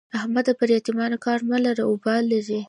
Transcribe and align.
د 0.11 0.13
احمد 0.19 0.47
پر 0.59 0.69
يتيمانو 0.77 1.17
کار 1.25 1.39
مه 1.49 1.57
لره؛ 1.65 1.83
اوبال 1.91 2.23
لري. 2.33 2.59